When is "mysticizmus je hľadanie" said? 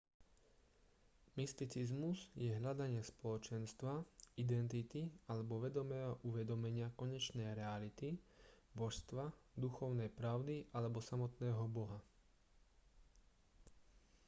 1.37-3.03